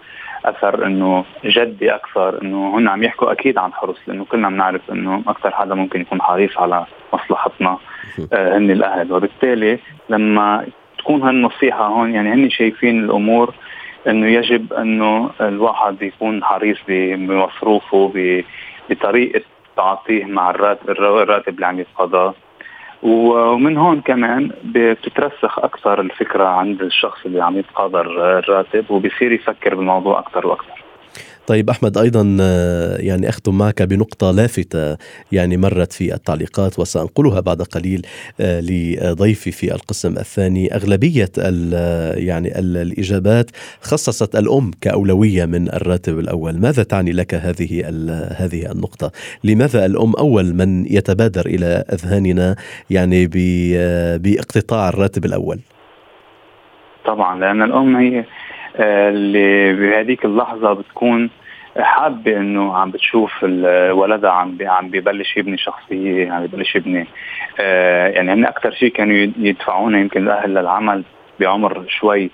أثر 0.45 0.87
إنه 0.87 1.25
جدي 1.45 1.95
أكثر 1.95 2.43
إنه 2.43 2.79
هن 2.79 2.89
عم 2.89 3.03
يحكوا 3.03 3.33
أكيد 3.33 3.59
عن 3.59 3.73
حرص 3.73 3.97
لأنه 4.07 4.25
كلنا 4.25 4.49
بنعرف 4.49 4.81
إنه 4.93 5.23
أكثر 5.27 5.51
حدا 5.51 5.75
ممكن 5.75 6.01
يكون 6.01 6.23
حريص 6.23 6.59
على 6.59 6.85
مصلحتنا 7.13 7.79
هن 8.33 8.71
الأهل. 8.71 9.13
وبالتالي 9.13 9.79
لما 10.09 10.67
تكون 11.01 11.23
هالنصيحة 11.23 11.87
هون 11.87 12.15
يعني 12.15 12.33
هن 12.33 12.51
شايفين 12.51 13.05
الأمور 13.05 13.55
إنه 14.09 14.27
يجب 14.27 14.73
إنه 14.73 15.31
الواحد 15.41 16.03
يكون 16.03 16.45
حريص 16.45 16.79
بمصروفه 16.89 18.13
بطريقة 18.91 19.43
تعاطيه 19.77 20.25
مع 20.25 20.51
الراتب 20.51 20.91
الراتب 20.91 21.55
اللي 21.55 21.67
عم 21.67 21.81
يتقاضاه 21.81 22.35
ومن 23.03 23.77
هون 23.77 24.01
كمان 24.01 24.51
بتترسخ 24.65 25.59
أكثر 25.59 26.01
الفكرة 26.01 26.45
عند 26.45 26.83
الشخص 26.83 27.27
اللي 27.27 27.45
عم 27.45 27.59
يتقاضى 27.59 28.01
الراتب 28.01 28.91
وبصير 28.91 29.33
يفكر 29.33 29.75
بالموضوع 29.75 30.19
أكثر 30.19 30.47
وأكثر. 30.47 30.83
طيب 31.47 31.71
أحمد 31.71 31.99
أيضا 31.99 32.37
آه، 32.41 32.97
يعني 32.97 33.29
أختم 33.29 33.59
معك 33.59 33.83
بنقطة 33.83 34.31
لافتة 34.31 34.97
يعني 35.33 35.57
مرت 35.57 35.93
في 35.93 36.15
التعليقات 36.15 36.79
وسأنقلها 36.79 37.41
بعد 37.41 37.63
قليل 37.63 38.07
آه، 38.41 38.61
لضيفي 38.61 39.51
في 39.51 39.75
القسم 39.75 40.19
الثاني. 40.19 40.75
أغلبية 40.75 41.29
يعني 42.15 42.59
الإجابات 42.59 43.51
خصصت 43.81 44.37
الأم 44.37 44.71
كأولوية 44.81 45.45
من 45.45 45.69
الراتب 45.69 46.19
الأول. 46.19 46.61
ماذا 46.61 46.83
تعني 46.83 47.13
لك 47.13 47.35
هذه 47.35 47.89
هذه 48.37 48.73
النقطة؟ 48.73 49.13
لماذا 49.45 49.87
الأم 49.87 50.13
أول 50.15 50.55
من 50.55 50.87
يتبادر 50.87 51.47
إلى 51.47 51.85
أذهاننا 51.93 52.57
يعني 52.91 53.31
آه، 53.77 54.17
بإقتطاع 54.17 54.89
الراتب 54.89 55.25
الأول؟ 55.25 55.59
طبعا 57.05 57.41
لأن 57.41 57.63
الأم 57.63 57.97
هي 57.97 58.25
اللي 58.77 59.73
بهذيك 59.73 60.25
اللحظة 60.25 60.73
بتكون 60.73 61.31
حابة 61.79 62.37
إنه 62.37 62.77
عم 62.77 62.91
بتشوف 62.91 63.43
ولدها 63.91 64.31
عم 64.31 64.59
عم 64.61 64.89
ببلش 64.89 65.37
يبني 65.37 65.57
شخصية 65.57 66.33
عم 66.33 66.47
ببلش 66.47 66.77
يبني. 66.77 67.07
آه 67.61 68.09
يعني 68.09 68.33
هن 68.33 68.45
أكثر 68.45 68.71
شيء 68.71 68.93
كانوا 68.93 69.17
يدفعونا 69.39 69.99
يمكن 69.99 70.23
الاهل 70.23 70.55
للعمل 70.55 71.03
بعمر 71.41 71.85
شوي 71.89 72.31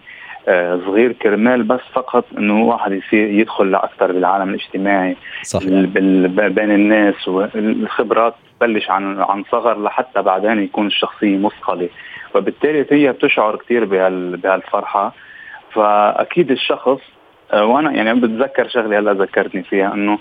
آه 0.48 0.80
صغير 0.86 1.12
كرمال 1.12 1.62
بس 1.62 1.80
فقط 1.92 2.24
إنه 2.38 2.62
واحد 2.62 2.92
يصير 2.92 3.28
يدخل 3.28 3.70
لاكثر 3.70 4.12
بالعالم 4.12 4.48
الاجتماعي 4.48 5.16
صحيح. 5.42 5.68
بين 6.48 6.70
الناس 6.70 7.28
والخبرات 7.28 8.34
تبلش 8.60 8.90
عن 8.90 9.20
عن 9.22 9.44
صغر 9.50 9.82
لحتى 9.82 10.22
بعدين 10.22 10.62
يكون 10.62 10.86
الشخصية 10.86 11.36
مثقلة. 11.38 11.88
وبالتالي 12.34 12.86
هي 12.90 13.12
بتشعر 13.12 13.56
كثير 13.56 13.84
بهالفرحة. 14.36 15.12
فأكيد 15.76 16.50
الشخص 16.50 17.00
آه، 17.52 17.64
وأنا 17.64 17.92
يعني 17.92 18.20
بتذكر 18.20 18.68
شغلة 18.68 18.98
هلأ 18.98 19.12
ذكرتني 19.12 19.62
فيها 19.62 19.94
إنه 19.94 20.18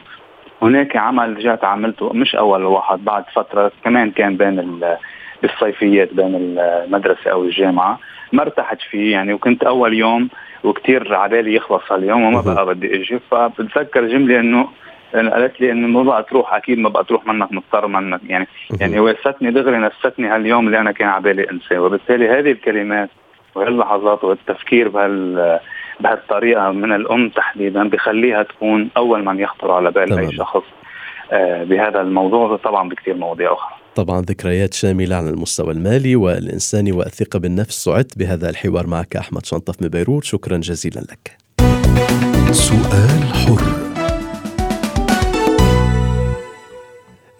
هناك 0.61 0.95
عمل 0.97 1.37
رجعت 1.37 1.63
عملته 1.63 2.13
مش 2.13 2.35
أول 2.35 2.63
واحد 2.63 3.05
بعد 3.05 3.23
فترة 3.35 3.71
كمان 3.83 4.11
كان 4.11 4.37
بين 4.37 4.79
بالصيفيات 5.41 6.13
بين 6.13 6.35
المدرسة 6.35 7.31
أو 7.31 7.43
الجامعة 7.43 7.99
ما 8.33 8.41
ارتحت 8.41 8.81
فيه 8.81 9.11
يعني 9.11 9.33
وكنت 9.33 9.63
أول 9.63 9.93
يوم 9.93 10.29
وكتير 10.63 11.15
عبالي 11.15 11.55
يخلص 11.55 11.91
هاليوم 11.91 12.23
وما 12.23 12.41
بقى 12.41 12.65
بدي 12.65 12.95
إجي 12.95 13.19
فبتذكر 13.31 14.07
جملة 14.07 14.39
إنه 14.39 14.67
قالت 15.13 15.61
لي 15.61 15.71
إنه 15.71 15.87
ما 15.87 16.03
بقى 16.03 16.23
تروح 16.23 16.53
أكيد 16.53 16.79
ما 16.79 16.89
بقى 16.89 17.03
تروح 17.03 17.27
منك 17.27 17.51
مضطر 17.51 17.87
منك 17.87 18.21
يعني 18.27 18.47
يعني 18.79 18.99
وستني 18.99 19.51
دغري 19.51 19.77
نستني 19.77 20.27
هاليوم 20.27 20.67
اللي 20.67 20.79
أنا 20.79 20.91
كان 20.91 21.07
عبالي 21.07 21.49
أنساه 21.51 21.79
وبالتالي 21.79 22.29
هذه 22.29 22.51
الكلمات 22.51 23.09
وهاللحظات 23.55 24.23
والتفكير 24.23 24.89
بهال 24.89 25.59
بهالطريقة 25.99 26.71
من 26.71 26.91
الأم 26.91 27.29
تحديدا 27.29 27.89
بخليها 27.89 28.43
تكون 28.43 28.89
أول 28.97 29.25
من 29.25 29.39
يخطر 29.39 29.71
على 29.71 29.91
بال 29.91 30.19
أي 30.19 30.31
شخص 30.31 30.63
آه، 31.31 31.63
بهذا 31.63 32.01
الموضوع 32.01 32.57
طبعا 32.57 32.89
بكثير 32.89 33.13
مواضيع 33.13 33.53
أخرى. 33.53 33.75
طبعا 33.95 34.21
ذكريات 34.21 34.73
شاملة 34.73 35.15
على 35.15 35.29
المستوى 35.29 35.71
المالي 35.73 36.15
والإنساني 36.15 36.91
والثقة 36.91 37.39
بالنفس 37.39 37.83
سعدت 37.83 38.17
بهذا 38.17 38.49
الحوار 38.49 38.87
معك 38.87 39.15
أحمد 39.15 39.45
شنطف 39.45 39.81
من 39.81 39.87
بيروت. 39.87 40.23
شكرا 40.23 40.57
جزيلا 40.57 40.99
لك. 41.01 41.37
سؤال 42.51 43.33
حر. 43.33 43.94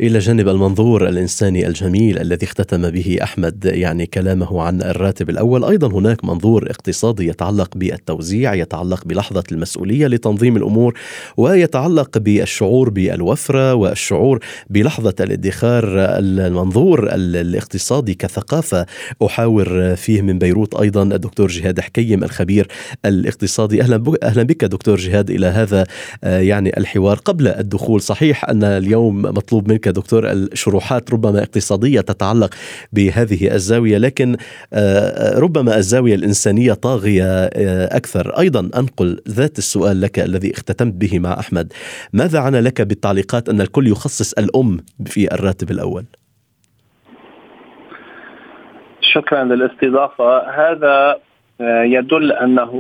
إلى 0.02 0.20
جانب 0.20 0.48
المنظور 0.48 1.08
الإنساني 1.08 1.68
الجميل 1.68 2.20
الذي 2.20 2.46
اختتم 2.46 2.90
به 2.90 3.18
أحمد 3.24 3.66
يعني 3.66 4.06
كلامه 4.06 4.62
عن 4.62 4.82
الراتب 4.82 5.30
الأول. 5.30 5.66
أيضا 5.66 5.88
هناك 5.88 6.26
منظور 6.26 6.70
اقتصادي 6.70 7.28
يتعلق 7.28 7.78
بالتوزيع 7.78 8.54
يتعلق 8.54 9.06
بلحظة 9.06 9.44
المسؤولية 9.52 10.08
لتنظيم 10.08 10.58
الأمور 10.58 11.00
ويتعلق 11.38 12.18
بالشعور 12.18 12.90
بالوفرة 12.90 13.74
والشعور 13.74 14.40
بلحظة 14.70 15.14
الادخار. 15.20 15.86
المنظور 15.98 17.10
الاقتصادي 17.14 18.14
كثقافة 18.14 18.86
أحاور 19.26 19.96
فيه 19.96 20.22
من 20.22 20.40
بيروت 20.40 20.76
أيضا 20.76 21.04
الدكتور 21.04 21.48
جهاد 21.48 21.80
حكيم 21.80 22.24
الخبير 22.24 22.68
الاقتصادي. 23.06 23.82
أهلا 23.82 24.04
أهلا 24.24 24.44
بك 24.44 24.66
دكتور 24.66 24.98
جهاد 24.98 25.30
إلى 25.30 25.48
هذا 25.48 25.86
آه، 26.24 26.40
يعني 26.40 26.78
الحوار. 26.78 27.18
قبل 27.18 27.48
الدخول 27.48 28.02
صحيح 28.02 28.50
أن 28.50 28.64
اليوم 28.64 29.22
مطلوب 29.22 29.70
منك 29.72 29.85
دكتور 29.92 30.32
الشروحات 30.32 31.14
ربما 31.14 31.40
اقتصادية 31.40 32.02
تتعلق 32.02 32.54
بهذه 32.94 33.54
الزاوية 33.54 33.98
لكن 33.98 34.38
آه، 34.74 35.40
ربما 35.40 35.78
الزاوية 35.78 36.16
الإنسانية 36.16 36.74
طاغية 36.74 37.24
آه، 37.24 37.98
أكثر. 37.98 38.40
أيضا 38.40 38.60
أنقل 38.60 39.22
ذات 39.30 39.58
السؤال 39.58 40.02
لك 40.02 40.20
الذي 40.20 40.52
اختتمت 40.52 40.94
به 40.94 41.20
مع 41.20 41.40
أحمد. 41.40 41.74
ماذا 42.14 42.40
عنى 42.40 42.62
لك 42.62 42.82
بالتعليقات 42.82 43.50
أن 43.50 43.62
الكل 43.62 43.88
يخصص 43.88 44.34
الأم 44.34 44.78
في 45.06 45.34
الراتب 45.34 45.72
الأول؟ 45.72 46.06
شكرا 49.14 49.44
للاستضافة. 49.44 50.38
هذا 50.38 51.18
آه، 51.62 51.84
يدل 51.84 52.32
أنه 52.32 52.72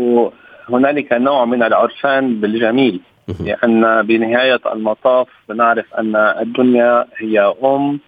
هنالك 0.70 1.14
نوع 1.14 1.46
من 1.46 1.64
العرفان 1.64 2.42
بالجميل. 2.42 3.02
لأن 3.27 4.01
بنهاية 4.01 4.62
المطاف 4.74 5.27
بنعرف 5.50 5.94
أن 5.94 6.15
الدنيا 6.15 7.05
هي 7.17 7.55
أم 7.63 8.00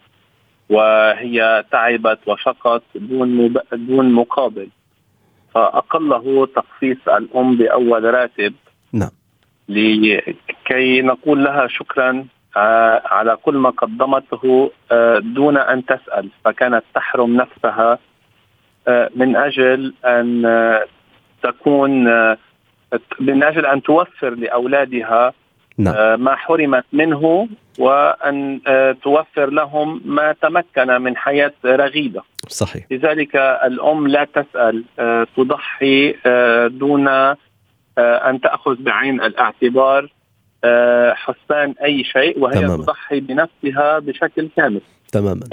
وهي 0.69 1.63
تعبت 1.71 2.19
وشقت 2.27 2.83
دون 2.95 3.53
دون 3.71 4.12
مقابل. 4.12 4.69
فأقله 5.53 6.47
تخصيص 6.55 7.07
الأم 7.07 7.57
بأول 7.57 8.03
راتب 8.03 8.53
نعم. 8.93 9.09
لكي 9.69 11.01
نقول 11.01 11.43
لها 11.43 11.67
شكرا 11.67 12.25
آه، 12.57 13.01
على 13.05 13.36
كل 13.36 13.55
ما 13.55 13.69
قدمته 13.69 14.71
آه، 14.91 15.19
دون 15.19 15.57
أن 15.57 15.86
تسأل. 15.86 16.29
فكانت 16.45 16.83
تحرم 16.95 17.36
نفسها 17.36 18.00
آه، 18.88 19.09
من 19.15 19.36
أجل 19.36 19.93
أن 20.05 20.43
تكون 21.43 22.07
من 23.20 23.44
أجل 23.44 23.65
أن 23.65 23.82
توفر 23.82 24.29
لأولادها 24.29 25.34
نعم. 25.77 25.96
آه، 25.96 26.15
ما 26.15 26.36
حرمت 26.36 26.86
منه 26.94 27.48
وأن 27.79 28.62
آه، 28.67 28.91
توفر 28.91 29.50
لهم 29.50 30.01
ما 30.06 30.36
تمكن 30.41 31.01
من 31.01 31.17
حياة 31.17 31.53
رغيدة. 31.65 32.24
صحيح. 32.48 32.86
لذلك 32.91 33.36
الأم 33.36 34.08
لا 34.08 34.24
تسأل 34.24 34.84
آه، 35.00 35.27
تضحي 35.38 36.15
دون 36.67 37.08
أن 37.98 38.41
تأخذ 38.41 38.75
بعين 38.79 39.22
الاعتبار 39.22 40.10
حسبان 41.13 41.74
أي 41.84 42.03
شيء 42.03 42.39
وهي 42.39 42.62
تمام. 42.62 42.82
تضحي 42.82 43.20
بنفسها 43.20 44.00
بشكل 44.00 44.50
كامل. 44.58 44.82
تماما. 45.11 45.43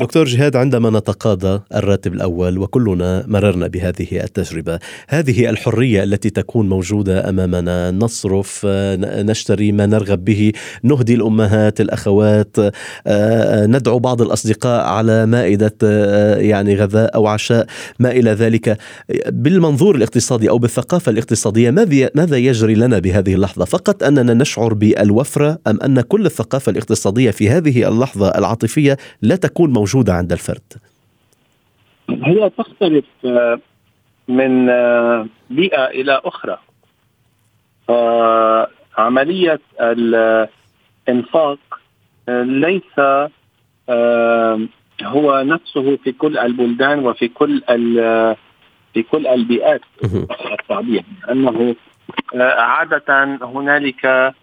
دكتور 0.00 0.24
جهاد 0.24 0.56
عندما 0.56 0.90
نتقاضى 0.90 1.60
الراتب 1.74 2.14
الأول 2.14 2.58
وكلنا 2.58 3.24
مررنا 3.26 3.66
بهذه 3.66 4.08
التجربة 4.12 4.78
هذه 5.08 5.50
الحرية 5.50 6.02
التي 6.02 6.30
تكون 6.30 6.68
موجودة 6.68 7.28
أمامنا 7.28 7.90
نصرف 7.90 8.66
نشتري 9.00 9.72
ما 9.72 9.86
نرغب 9.86 10.24
به 10.24 10.52
نهدي 10.82 11.14
الأمهات 11.14 11.80
الأخوات 11.80 12.56
ندعو 13.68 13.98
بعض 13.98 14.22
الأصدقاء 14.22 14.84
على 14.84 15.26
مائدة 15.26 15.76
يعني 16.38 16.74
غذاء 16.74 17.14
أو 17.14 17.26
عشاء 17.26 17.66
ما 17.98 18.10
إلى 18.10 18.30
ذلك. 18.30 18.78
بالمنظور 19.28 19.96
الاقتصادي 19.96 20.50
أو 20.50 20.58
بالثقافة 20.58 21.12
الاقتصادية 21.12 21.70
ماذا 22.14 22.36
يجري 22.36 22.74
لنا 22.74 22.98
بهذه 22.98 23.34
اللحظة؟ 23.34 23.64
فقط 23.64 24.02
أننا 24.02 24.34
نشعر 24.34 24.74
بالوفرة 24.74 25.58
أم 25.66 25.80
أن 25.80 26.00
كل 26.00 26.26
الثقافة 26.26 26.70
الاقتصادية 26.70 27.30
في 27.30 27.50
هذه 27.50 27.88
اللحظة 27.88 28.28
العاطفية 28.28 28.85
الشخصيه 28.92 29.18
لا 29.22 29.36
تكون 29.36 29.72
موجودة 29.72 30.12
عند 30.14 30.32
الفرد. 30.32 30.72
هي 32.10 32.50
تختلف 32.50 33.04
آه، 33.24 33.60
من 34.28 34.68
آه، 34.68 35.26
بيئة 35.50 35.84
إلى 35.84 36.20
أخرى. 36.24 36.58
عملية 38.98 39.60
الإنفاق 39.80 41.58
آه، 42.28 42.42
ليس 42.42 42.98
هو 45.02 45.42
نفسه 45.42 45.96
في 45.96 46.12
كل 46.12 46.38
البلدان 46.38 47.06
وفي 47.06 47.28
كل 47.28 47.62
في 48.94 49.02
كل 49.02 49.26
البيئات. 49.26 49.80
التعبير 50.60 51.04
انه 51.30 51.74
عادة 52.34 53.38
هنالك 53.42 54.34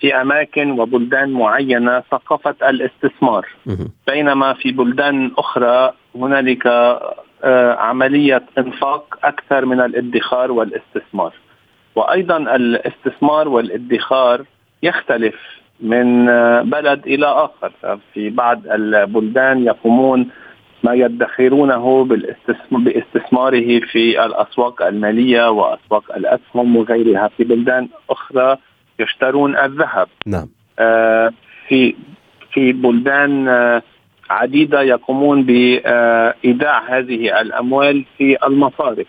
في 0.00 0.20
أماكن 0.20 0.80
وبلدان 0.80 1.30
معينة 1.30 2.00
ثقافة 2.10 2.54
الاستثمار. 2.70 3.46
بينما 4.06 4.52
في 4.52 4.72
بلدان 4.72 5.30
أخرى 5.38 5.92
هنالك 6.14 6.66
آه، 7.44 7.74
عملية 7.74 8.42
إنفاق 8.58 9.18
أكثر 9.24 9.64
من 9.64 9.80
الادخار 9.80 10.52
والاستثمار. 10.52 11.32
وأيضا 11.96 12.36
الاستثمار 12.36 13.48
والادخار 13.48 14.44
يختلف 14.82 15.34
من 15.80 16.28
آه، 16.28 16.62
بلد 16.62 17.06
إلى 17.06 17.26
آخر. 17.26 17.98
في 18.14 18.30
بعض 18.30 18.66
البلدان 18.66 19.64
يقومون 19.64 20.28
ما 20.82 20.94
يدخرونه 20.94 22.04
باستثماره 22.70 23.80
في 23.80 24.24
الأسواق 24.24 24.82
المالية 24.82 25.50
وأسواق 25.50 26.16
الأسهم 26.16 26.76
وغيرها. 26.76 27.28
في 27.36 27.44
بلدان 27.44 27.88
أخرى 28.10 28.56
يشترون 29.00 29.56
الذهب. 29.56 30.08
نعم. 30.26 30.48
آه 30.78 31.32
في 31.68 31.94
في 32.52 32.72
بلدان 32.72 33.48
آه 33.48 33.82
عديدة 34.30 34.82
يقومون 34.82 35.42
بإيداع 35.42 36.98
هذه 36.98 37.40
الأموال 37.40 38.04
في 38.18 38.36
المصارف. 38.46 39.06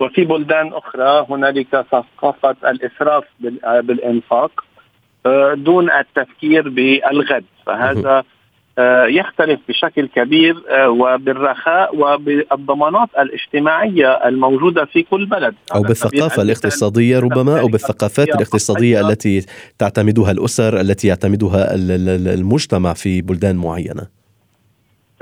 وفي 0.00 0.24
بلدان 0.24 0.72
أخرى 0.72 1.26
هنالك 1.30 1.86
ثقافة 1.92 2.56
الإسراف 2.70 3.24
بالإنفاق 3.82 4.64
آه 5.26 5.54
دون 5.54 5.90
التفكير 5.90 6.68
بالغد. 6.68 7.44
فهذا 7.66 8.24
يختلف 9.08 9.60
بشكل 9.68 10.08
كبير 10.08 10.56
آه، 10.68 10.88
وبالرخاء 10.88 11.96
وبالضمانات 11.96 13.08
الاجتماعية 13.18 14.12
الموجودة 14.28 14.84
في 14.84 15.02
كل 15.02 15.26
بلد. 15.26 15.54
أو 15.74 15.82
بالثقافة 15.82 16.42
الاقتصادية 16.42 17.18
ربما 17.18 17.60
أو 17.60 17.66
بالثقافات 17.66 18.28
الاقتصادية 18.28 19.00
التي 19.00 19.46
تعتمدها 19.78 20.30
الأسر 20.30 20.80
التي 20.80 21.08
يعتمدها 21.08 21.74
المجتمع 22.34 22.92
في 22.92 23.22
بلدان 23.22 23.56
معينة. 23.56 24.18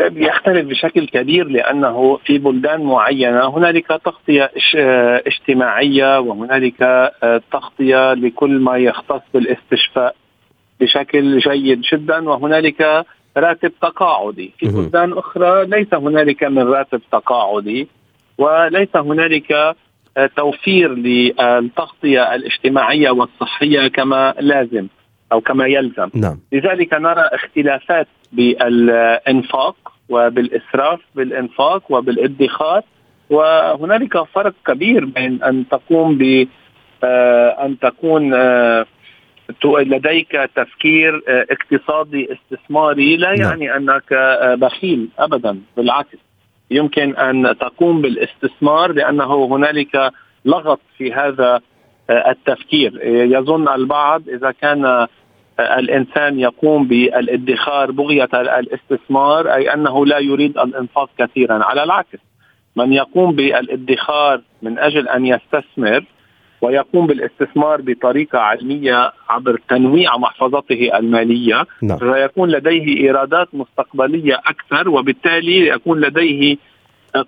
يختلف 0.00 0.66
بشكل 0.66 1.06
كبير 1.06 1.48
لأنه 1.48 2.16
في 2.16 2.38
بلدان 2.38 2.80
معينة 2.80 3.56
هنالك 3.56 3.86
تغطية 3.86 4.50
آه، 4.76 5.22
اجتماعية 5.26 6.20
وهنالك 6.20 7.10
تغطية 7.52 8.14
لكل 8.14 8.58
ما 8.58 8.76
يختص 8.76 9.22
بالاستشفاء 9.34 10.14
بشكل 10.80 11.38
جيد 11.38 11.80
جدا 11.92 12.28
وهنالك 12.28 13.06
راتب 13.36 13.72
تقاعدي. 13.82 14.52
في 14.58 14.66
بلدان 14.66 15.12
أخرى 15.12 15.66
ليس 15.66 15.94
هنالك 15.94 16.44
من 16.44 16.62
راتب 16.62 17.00
تقاعدي 17.12 17.88
وليس 18.38 18.96
هنالك 18.96 19.52
آه، 20.16 20.30
توفير 20.36 20.94
للتغطية 20.94 22.34
الاجتماعية 22.34 23.10
والصحية 23.10 23.88
كما 23.88 24.34
لازم 24.40 24.86
أو 25.32 25.40
كما 25.40 25.66
يلزم. 25.66 26.08
نعم. 26.14 26.38
لذلك 26.52 26.94
نرى 26.94 27.20
اختلافات 27.32 28.08
بالإنفاق 28.32 29.76
وبالإسراف 30.08 31.00
بالإنفاق 31.14 31.82
وبالادخار 31.92 32.82
وهنالك 33.30 34.22
فرق 34.22 34.54
كبير 34.66 35.04
بين 35.04 35.42
أن 35.42 35.68
تقوم 35.68 36.18
ب 36.18 36.48
آه، 37.04 37.66
أن 37.66 37.78
تكون 37.78 38.34
آه، 38.34 38.86
لديك 39.64 40.32
تفكير 40.56 41.22
آه، 41.28 41.46
اقتصادي 41.50 42.28
استثماري 42.32 43.16
لا 43.16 43.34
نعم. 43.34 43.40
يعني 43.40 43.76
أنك 43.76 44.12
آه، 44.12 44.54
بخيل 44.54 45.08
ابدا 45.18 45.60
بالعكس. 45.76 46.18
يمكن 46.70 47.16
أن 47.16 47.58
تقوم 47.60 48.02
بالاستثمار 48.02 48.92
لأنه 48.92 49.44
هنالك 49.44 50.12
لغط 50.44 50.80
في 50.98 51.12
هذا 51.12 51.60
آه، 52.10 52.30
التفكير. 52.30 53.00
يظن 53.04 53.68
البعض 53.68 54.28
إذا 54.28 54.50
كان 54.50 55.06
الإنسان 55.60 56.40
يقوم 56.40 56.86
بالادخار 56.88 57.90
بغية 57.90 58.28
الاستثمار 58.34 59.54
أي 59.54 59.74
أنه 59.74 60.06
لا 60.06 60.18
يريد 60.18 60.58
الإنفاق 60.58 61.10
كثيرا. 61.18 61.64
على 61.64 61.82
العكس 61.82 62.18
من 62.76 62.92
يقوم 62.92 63.32
بالادخار 63.32 64.40
من 64.62 64.78
أجل 64.78 65.08
أن 65.08 65.26
يستثمر 65.26 66.04
ويقوم 66.60 67.06
بالاستثمار 67.06 67.80
بطريقة 67.80 68.38
علمية 68.38 69.12
عبر 69.28 69.60
تنويع 69.68 70.16
محفظته 70.16 70.98
المالية 70.98 71.66
نعم. 71.82 71.98
فيكون 71.98 72.50
لديه 72.50 72.96
إيرادات 72.96 73.48
مستقبلية 73.52 74.34
أكثر 74.34 74.88
وبالتالي 74.88 75.68
يكون 75.68 76.00
لديه 76.00 76.56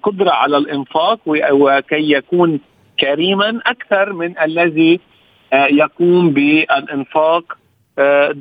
قدرة 0.02 0.30
على 0.30 0.56
الإنفاق 0.56 1.20
وكي 1.26 2.12
يكون 2.12 2.60
كريما 3.00 3.60
أكثر 3.66 4.12
من 4.12 4.38
الذي 4.38 5.00
آه، 5.52 5.66
يقوم 5.66 6.30
بالإنفاق 6.30 7.58
آه، 7.98 8.32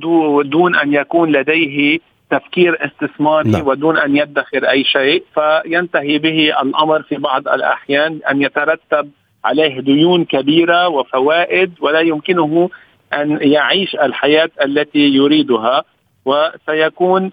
دون 0.44 0.76
أن 0.76 0.94
يكون 0.94 1.32
لديه 1.32 2.00
تفكير 2.30 2.86
استثماري 2.86 3.50
نعم. 3.50 3.68
ودون 3.68 3.98
أن 3.98 4.18
يدخر 4.18 4.70
أي 4.70 4.84
شيء 4.84 5.24
فينتهي 5.34 6.18
به 6.18 6.62
الأمر 6.62 7.02
في 7.02 7.16
بعض 7.16 7.48
الأحيان 7.48 8.20
أن 8.32 8.42
يترتب 8.42 9.10
عليه 9.46 9.80
ديون 9.80 10.26
كبيرة 10.26 10.88
وفوائد 10.88 11.74
ولا 11.82 12.00
يمكنه 12.00 12.70
أن 13.14 13.40
يعيش 13.42 13.96
الحياة 13.96 14.50
التي 14.64 15.00
يريدها. 15.00 15.84
وسيكون 16.28 17.32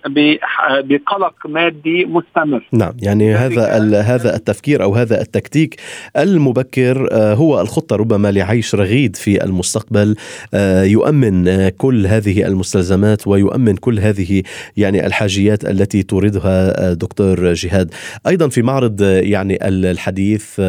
بقلق 0.85 1.35
مادي 1.46 2.04
مستمر. 2.04 2.68
نعم 2.72 2.92
يعني 3.02 3.35
هذا 3.35 4.00
هذا 4.00 4.37
التفكير 4.37 4.83
أو 4.83 4.94
هذا 4.94 5.20
التكتيك 5.20 5.80
المبكر 6.16 7.09
آه، 7.12 7.35
هو 7.35 7.61
الخطة 7.61 7.96
ربما 7.96 8.33
لعيش 8.33 8.74
رغيد 8.74 9.16
في 9.16 9.44
المستقبل 9.44 10.16
آه، 10.54 10.83
يؤمن 10.85 11.48
آه، 11.48 11.68
كل 11.68 12.07
هذه 12.07 12.46
المستلزمات 12.46 13.26
ويؤمن 13.26 13.76
كل 13.76 13.98
هذه 13.98 14.42
يعني 14.76 15.07
الحاجيات 15.07 15.64
التي 15.64 16.02
توردها 16.02 16.92
دكتور 16.92 17.52
جهاد. 17.52 17.94
أيضا 18.26 18.48
في 18.48 18.62
معرض 18.62 19.00
يعني 19.02 19.68
الحديث 19.68 20.61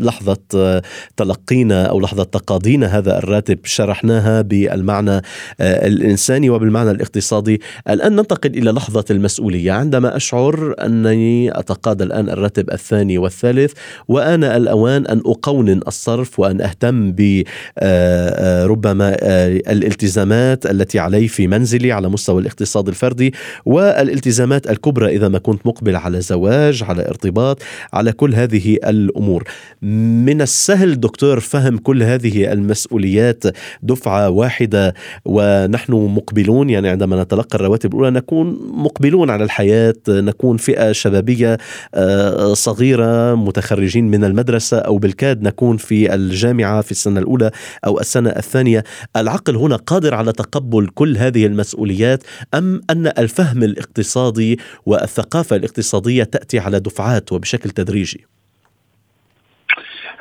لحظة 0.00 0.80
تلقينا 1.16 1.86
أو 1.86 2.00
لحظة 2.00 2.24
تقاضينا 2.24 2.86
هذا 2.86 3.18
الراتب 3.18 3.58
شرحناها 3.64 4.40
بالمعنى 4.40 5.20
الإنساني 5.60 6.50
وبالمعنى 6.50 6.90
الاقتصادي. 6.90 7.60
الآن 7.88 8.16
ننتقل 8.16 8.50
إلى 8.50 8.70
لحظة 8.70 9.04
المسؤولية. 9.10 9.72
عندما 9.72 10.16
أشعر 10.16 10.74
أنني 10.84 11.58
أتقاضى 11.58 12.04
الآن 12.04 12.30
الراتب 12.30 12.70
الثاني 12.70 13.18
والثالث 13.18 13.72
وآن 14.08 14.44
الأوان 14.44 15.06
أن 15.06 15.22
أقونن 15.26 15.80
الصرف 15.86 16.40
وأن 16.40 16.60
أهتم 16.60 17.12
ب 17.12 17.42
آه، 17.78 18.66
آه، 18.68 18.84
آه، 19.00 19.46
الالتزامات 19.72 20.66
التي 20.66 20.98
علي 20.98 21.28
في 21.28 21.46
منزلي 21.46 21.92
على 21.92 22.08
مستوى 22.08 22.40
الاقتصاد 22.40 22.88
الفردي 22.88 23.34
والالتزامات 23.64 24.70
الكبرى 24.70 25.16
إذا 25.16 25.28
ما 25.28 25.38
كنت 25.38 25.66
مقبل 25.66 25.96
على 25.96 26.20
زواج 26.20 26.82
على 26.82 27.08
ارتباط 27.08 27.62
على 27.92 28.12
كل 28.12 28.34
هذه 28.34 28.78
الأمور. 28.84 29.44
من 29.82 30.42
السهل 30.42 31.00
دكتور 31.00 31.40
فهم 31.40 31.78
كل 31.78 32.02
هذه 32.02 32.52
المسؤوليات 32.52 33.44
دفعة 33.82 34.30
واحدة 34.30 34.94
ونحن 35.24 35.92
مقبلون 35.92 36.70
يعني 36.70 36.88
عندما 36.88 37.22
نتلقى 37.22 37.43
تلقى 37.44 37.58
الرواتب 37.58 37.94
الأولى 37.94 38.10
نكون 38.10 38.58
مقبلون 38.72 39.30
على 39.30 39.44
الحياة 39.44 39.94
نكون 40.08 40.56
فئة 40.56 40.92
شبابية 40.92 41.58
آه، 41.94 42.54
صغيرة 42.54 43.34
متخرجين 43.34 44.10
من 44.10 44.24
المدرسة 44.24 44.78
أو 44.78 44.98
بالكاد 44.98 45.42
نكون 45.42 45.76
في 45.76 46.14
الجامعة 46.14 46.80
في 46.80 46.90
السنة 46.90 47.20
الأولى 47.20 47.50
أو 47.86 48.00
السنة 48.00 48.30
الثانية. 48.30 48.84
العقل 49.16 49.56
هنا 49.56 49.76
قادر 49.76 50.14
على 50.14 50.32
تقبل 50.32 50.86
كل 50.86 51.16
هذه 51.16 51.46
المسؤوليات 51.46 52.22
أم 52.54 52.80
أن 52.90 53.06
الفهم 53.06 53.62
الاقتصادي 53.62 54.58
والثقافة 54.86 55.56
الاقتصادية 55.56 56.24
تأتي 56.24 56.58
على 56.58 56.80
دفعات 56.80 57.32
وبشكل 57.32 57.70
تدريجي؟ 57.70 58.26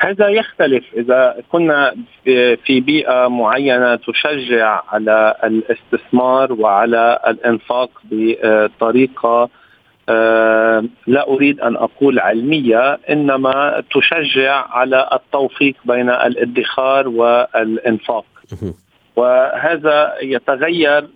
هذا 0.04 0.28
يختلف 0.30 0.84
إذا 0.98 1.36
كنا 1.52 1.96
في 2.66 2.80
بيئة 2.80 3.28
معينة 3.28 3.96
تشجع 3.96 4.82
على 4.90 5.36
الاستثمار 5.44 6.54
وعلى 6.54 7.20
الإنفاق 7.28 7.90
بطريقة 8.12 9.50
آه، 10.10 10.84
لا 11.08 11.28
أريد 11.28 11.60
أن 11.60 11.76
أقول 11.76 12.20
علمية 12.20 13.00
إنما 13.10 13.84
تشجع 13.94 14.66
على 14.70 15.10
التوفيق 15.14 15.76
بين 15.86 16.10
الادخار 16.10 17.08
والإنفاق. 17.08 18.26
وهذا 19.16 20.14
يتغير 20.22 21.08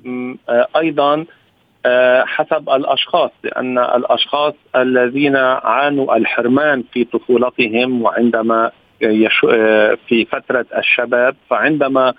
آه، 0.49 0.67
أيضا 0.77 1.25
حسب 2.25 2.69
الأشخاص 2.69 3.31
لأن 3.43 3.77
الأشخاص 3.77 4.53
الذين 4.75 5.35
عانوا 5.35 6.15
الحرمان 6.15 6.83
في 6.93 7.03
طفولتهم 7.03 8.01
وعندما 8.01 8.71
آه، 9.03 9.97
في 10.07 10.25
فترة 10.25 10.65
الشباب 10.77 11.35
فعندما 11.49 12.13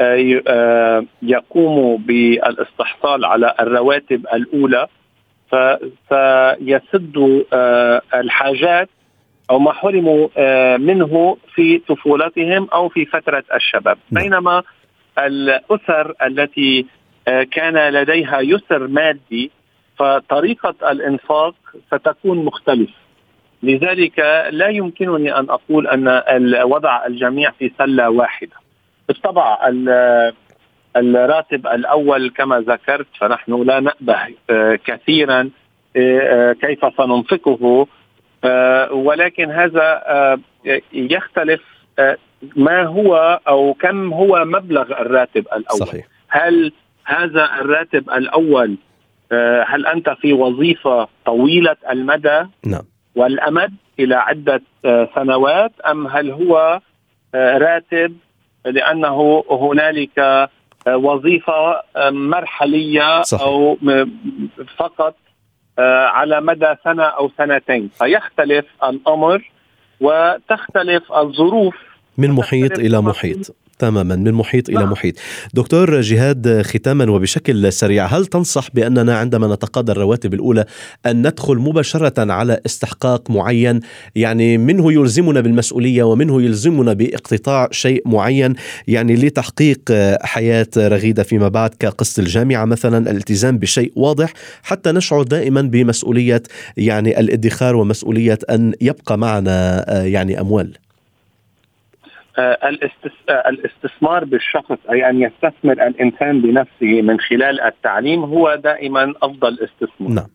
آه، 0.00 1.04
يقوموا 1.22 1.98
بالاستحصال 1.98 3.24
على 3.24 3.54
الرواتب 3.60 4.26
الأولى 4.34 4.86
فسيسدوا 6.10 7.42
الحاجات 8.20 8.88
أو 9.50 9.58
ما 9.58 9.72
حرموا 9.72 10.28
منه 10.76 11.36
في 11.54 11.78
طفولتهم 11.78 12.68
أو 12.72 12.88
في 12.88 13.04
فترة 13.04 13.44
الشباب 13.54 13.98
نعم. 14.10 14.22
بينما 14.22 14.62
الأسر 15.18 16.14
التي 16.26 16.80
آه، 16.80 16.99
كان 17.50 17.88
لديها 17.92 18.40
يسر 18.40 18.86
مادي 18.86 19.50
فطريقة 19.98 20.90
الإنفاق 20.90 21.54
ستكون 21.86 22.44
مختلفة. 22.44 22.92
لذلك 23.62 24.18
لا 24.50 24.68
يمكنني 24.68 25.36
أن 25.38 25.50
أقول 25.50 25.86
أن 25.86 26.62
وضع 26.62 27.06
الجميع 27.06 27.50
في 27.50 27.72
سلة 27.78 28.10
واحدة. 28.10 28.56
بالطبع 29.08 29.58
الراتب 30.96 31.66
الأول 31.66 32.30
كما 32.30 32.60
ذكرت 32.60 33.06
فنحن 33.20 33.62
لا 33.62 33.80
نأبه 33.80 34.34
آه، 34.50 34.78
كثيرا 34.84 35.50
آه، 35.96 36.52
كيف 36.52 36.78
سننفقه 36.96 37.86
ولكن 38.92 39.50
هذا 39.50 40.02
يختلف 40.92 41.60
ما 42.56 42.82
هو 42.82 43.40
أو 43.48 43.74
كم 43.74 44.12
هو 44.12 44.44
مبلغ 44.44 45.00
الراتب 45.00 45.46
الأول. 45.46 45.78
صحيح. 45.78 46.06
هل 46.28 46.72
هذا 47.04 47.44
الراتب 47.60 48.10
الأول 48.10 48.76
آه، 49.32 49.64
هل 49.68 49.86
أنت 49.86 50.10
في 50.10 50.32
وظيفة 50.32 51.08
طويلة 51.26 51.76
المدى؟ 51.90 52.42
نعم. 52.66 52.82
والأمد 53.14 53.74
إلى 53.98 54.14
عدة 54.14 54.62
آه، 54.84 55.08
سنوات 55.14 55.72
أم 55.80 56.06
هل 56.06 56.30
هو 56.30 56.80
آه، 57.34 57.58
راتب 57.58 58.16
لأنه 58.64 59.44
هنالك 59.50 60.48
وظيفة 60.88 61.82
مرحلية 62.10 63.22
صحيح. 63.22 63.46
أو 63.46 63.76
فقط 64.76 65.16
على 66.08 66.40
مدى 66.40 66.74
سنة 66.84 67.02
أو 67.02 67.30
سنتين؟ 67.38 67.90
فيختلف 67.98 68.66
الأمر 68.84 69.50
وتختلف 70.00 71.12
الظروف. 71.12 71.74
من 72.18 72.30
محيط 72.30 72.78
إلى 72.78 73.00
محيط. 73.00 73.56
تماما 73.80 74.16
من 74.16 74.32
محيط 74.32 74.68
إلى 74.68 74.78
نعم. 74.78 74.90
محيط. 74.92 75.14
دكتور 75.54 76.00
جهاد 76.00 76.62
ختاما 76.62 77.10
وبشكل 77.10 77.72
سريع 77.72 78.06
هل 78.06 78.26
تنصح 78.26 78.68
بأننا 78.74 79.18
عندما 79.18 79.54
نتقاضى 79.54 79.92
الرواتب 79.92 80.34
الأولى 80.34 80.64
أن 81.06 81.26
ندخل 81.26 81.56
مباشرة 81.56 82.32
على 82.32 82.60
استحقاق 82.66 83.30
معين؟ 83.30 83.80
يعني 84.14 84.58
منه 84.58 84.92
يلزمنا 84.92 85.40
بالمسؤولية 85.40 86.02
ومنه 86.02 86.42
يلزمنا 86.42 86.92
باقتطاع 86.92 87.68
شيء 87.70 88.02
معين 88.06 88.54
يعني 88.88 89.14
لتحقيق 89.14 89.80
حياة 90.22 90.66
رغيدة 90.76 91.22
فيما 91.22 91.48
بعد 91.48 91.70
كقسط 91.78 92.18
الجامعة 92.18 92.64
مثلا 92.64 93.10
الالتزام 93.10 93.58
بشيء 93.58 93.92
واضح 93.96 94.32
حتى 94.62 94.92
نشعر 94.92 95.22
دائما 95.22 95.62
بمسؤولية 95.62 96.42
يعني 96.76 97.20
الادخار 97.20 97.76
ومسؤولية 97.76 98.38
أن 98.50 98.72
يبقى 98.80 99.18
معنا 99.18 99.84
يعني 100.04 100.40
أموال. 100.40 100.74
آه، 100.74 100.89
الاستثمار 102.38 104.24
بالشخص 104.24 104.78
أي 104.90 105.10
أن 105.10 105.22
يستثمر 105.22 105.72
الإنسان 105.72 106.40
بنفسه 106.40 107.02
من 107.02 107.20
خلال 107.20 107.60
التعليم 107.60 108.24
هو 108.24 108.54
دائما 108.54 109.14
أفضل 109.22 109.58
استثمار 109.62 110.10
نعم. 110.10 110.26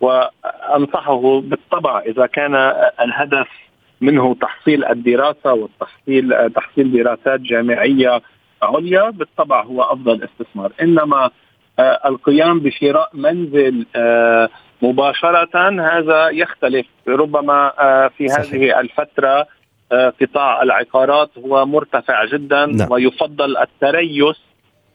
وأنصحه 0.00 1.40
بالطبع 1.40 2.00
إذا 2.00 2.26
كان 2.26 2.54
الهدف 3.00 3.48
منه 4.00 4.34
تحصيل 4.34 4.84
الدراسة 4.84 5.52
والتحصيل 5.52 6.50
تحصيل 6.50 6.92
دراسات 6.92 7.40
جامعية 7.40 8.22
عليا 8.62 9.10
بالطبع 9.10 9.62
هو 9.62 9.82
أفضل 9.82 10.22
استثمار 10.24 10.72
إنما 10.82 11.30
آه، 11.78 12.00
القيام 12.08 12.60
بشراء 12.60 13.10
منزل 13.14 13.86
مباشرة 14.82 15.70
هذا 15.80 16.28
يختلف 16.28 16.86
ربما 17.08 17.72
في. 18.16 18.26
هذه 18.26 18.80
الفترة 18.80 19.28
آه، 19.28 19.46
قطاع 19.92 20.62
العقارات 20.62 21.30
هو 21.38 21.66
مرتفع 21.66 22.24
جدا 22.24 22.66
نعم. 22.66 22.92
ويفضل 22.92 23.56
التريث 23.56 24.36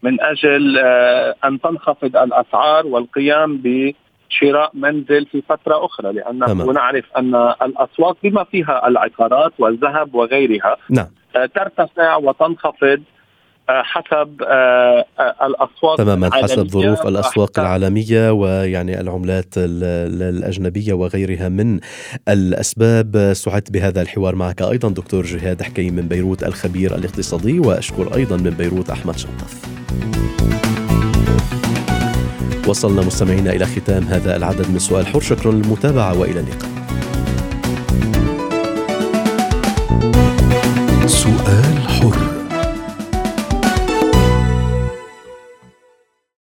من 0.02 0.20
أجل 0.20 0.78
آه، 0.78 1.34
أن 1.44 1.60
تنخفض 1.60 2.16
الأسعار 2.16 2.86
والقيام 2.86 3.62
بشراء 3.64 4.70
منزل 4.74 5.26
في 5.26 5.42
فترة 5.48 5.84
أخرى 5.84 6.12
لأنه 6.12 6.72
نعرف 6.72 7.04
أن 7.16 7.34
الأسواق 7.62 8.16
بما 8.22 8.44
فيها 8.44 8.88
العقارات 8.88 9.52
والذهب 9.58 10.14
وغيرها 10.14 10.76
نعم. 10.90 11.06
آه، 11.36 11.46
ترتفع 11.46 12.16
وتنخفض 12.16 13.02
حسب 13.68 14.42
آه، 14.42 15.04
آه، 15.18 15.46
الأسواق 15.46 15.96
تماما 15.96 16.30
حسب 16.32 16.68
ظروف 16.68 17.06
الأسواق 17.06 17.60
العالمية 17.60 18.30
ويعني 18.30 19.00
العملات 19.00 19.54
الأجنبية 19.56 20.92
وغيرها 20.92 21.48
من 21.48 21.80
الأسباب. 22.28 23.32
سعدت 23.36 23.70
بهذا 23.70 24.02
الحوار 24.02 24.34
معك 24.34 24.62
أيضا 24.62 24.88
دكتور 24.88 25.24
جهاد 25.24 25.62
حكيم 25.62 25.94
من 25.94 26.08
بيروت 26.08 26.44
الخبير 26.44 26.94
الاقتصادي 26.94 27.58
وأشكر 27.58 28.14
أيضا 28.14 28.36
من 28.36 28.50
بيروت 28.50 28.90
أحمد 28.90 29.18
شطف. 29.18 29.64
وصلنا 32.68 33.02
مستمعينا 33.02 33.52
إلى 33.52 33.66
ختام 33.66 34.02
هذا 34.02 34.36
العدد 34.36 34.70
من 34.70 34.78
سؤال 34.78 35.06
حر. 35.06 35.20
شكرا 35.20 35.52
للمتابعة 35.52 36.20
وإلى 36.20 36.40
اللقاء. 36.40 36.83